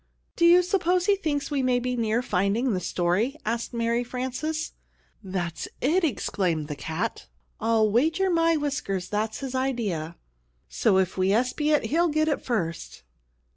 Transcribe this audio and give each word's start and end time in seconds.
"Do 0.35 0.45
you 0.47 0.63
suppose 0.63 1.05
he 1.05 1.15
thinks 1.15 1.51
we 1.51 1.61
may 1.61 1.77
be 1.77 1.95
near 1.95 2.23
finding 2.23 2.73
the 2.73 2.79
story?" 2.79 3.35
asked 3.45 3.71
Mary 3.71 4.03
Frances. 4.03 4.71
"That's 5.23 5.67
it!" 5.79 6.03
exclaimed 6.03 6.69
the 6.69 6.75
cat. 6.75 7.27
"I'll 7.59 7.87
wager 7.87 8.31
my 8.31 8.57
whiskers 8.57 9.09
that's 9.09 9.41
his 9.41 9.53
idea. 9.53 10.15
So 10.67 10.95
that 10.95 11.01
if 11.03 11.19
we 11.19 11.31
espy 11.31 11.69
it 11.69 11.85
he'll 11.91 12.07
get 12.09 12.27
it 12.27 12.41
first." 12.41 13.03